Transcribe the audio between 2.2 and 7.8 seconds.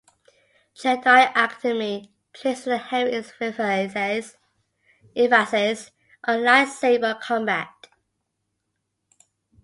places a heavy emphasis on lightsaber combat.